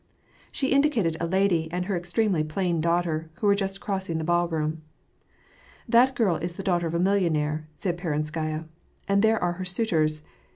[0.51, 4.81] She indicated a lady and her extremely plain daughter, who were just crossing the ballroom.
[5.33, 8.65] <' That girl is the daughter of a millionnaire," said Peron skaya;"
[9.07, 10.23] and there are her suitors.